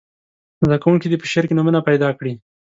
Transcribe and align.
زده 0.63 0.77
کوونکي 0.83 1.07
دې 1.07 1.17
په 1.21 1.27
شعر 1.31 1.45
کې 1.47 1.55
نومونه 1.57 1.79
پیداکړي. 1.87 2.33